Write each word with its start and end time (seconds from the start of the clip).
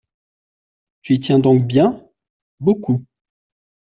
Tu 1.03 1.13
y 1.13 1.19
tiens 1.19 1.37
donc 1.37 1.61
bien? 1.67 2.03
Beaucoup. 2.59 3.05